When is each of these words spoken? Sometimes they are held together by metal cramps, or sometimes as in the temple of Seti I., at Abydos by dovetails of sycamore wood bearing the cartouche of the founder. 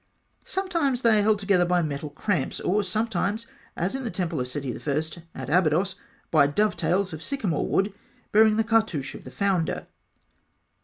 Sometimes 0.45 1.03
they 1.03 1.19
are 1.19 1.21
held 1.21 1.37
together 1.37 1.63
by 1.63 1.83
metal 1.83 2.09
cramps, 2.09 2.59
or 2.59 2.81
sometimes 2.81 3.45
as 3.77 3.93
in 3.93 4.03
the 4.03 4.09
temple 4.09 4.39
of 4.41 4.47
Seti 4.47 4.75
I., 4.75 5.39
at 5.39 5.47
Abydos 5.47 5.93
by 6.31 6.47
dovetails 6.47 7.13
of 7.13 7.21
sycamore 7.21 7.67
wood 7.67 7.93
bearing 8.31 8.55
the 8.57 8.63
cartouche 8.63 9.13
of 9.13 9.25
the 9.25 9.29
founder. 9.31 9.85